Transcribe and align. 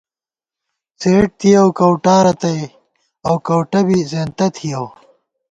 څېڈ 0.99 1.25
تھِیَؤ 1.39 1.67
کَؤٹا 1.77 2.15
رتئ 2.25 2.59
اؤ 3.27 3.35
کَؤٹہ 3.47 3.79
بی 3.87 3.99
زېنتہ 4.11 4.45
تھِیَؤ 4.55 4.85